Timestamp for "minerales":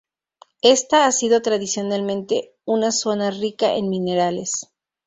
3.87-4.73